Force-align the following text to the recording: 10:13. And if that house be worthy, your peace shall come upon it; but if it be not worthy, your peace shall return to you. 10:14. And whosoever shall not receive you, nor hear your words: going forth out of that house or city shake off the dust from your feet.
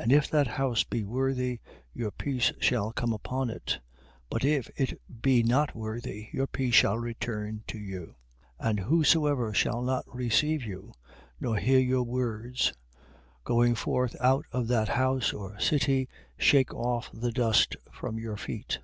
10:13. - -
And 0.02 0.12
if 0.12 0.28
that 0.28 0.46
house 0.48 0.82
be 0.82 1.04
worthy, 1.04 1.60
your 1.94 2.10
peace 2.10 2.50
shall 2.58 2.90
come 2.90 3.12
upon 3.12 3.48
it; 3.48 3.78
but 4.28 4.44
if 4.44 4.68
it 4.76 5.00
be 5.22 5.44
not 5.44 5.72
worthy, 5.76 6.30
your 6.32 6.48
peace 6.48 6.74
shall 6.74 6.98
return 6.98 7.62
to 7.68 7.78
you. 7.78 8.16
10:14. 8.60 8.68
And 8.68 8.80
whosoever 8.80 9.54
shall 9.54 9.80
not 9.82 10.04
receive 10.12 10.64
you, 10.64 10.92
nor 11.38 11.58
hear 11.58 11.78
your 11.78 12.02
words: 12.02 12.72
going 13.44 13.76
forth 13.76 14.16
out 14.18 14.46
of 14.50 14.66
that 14.66 14.88
house 14.88 15.32
or 15.32 15.56
city 15.60 16.08
shake 16.36 16.74
off 16.74 17.08
the 17.14 17.30
dust 17.30 17.76
from 17.92 18.18
your 18.18 18.36
feet. 18.36 18.80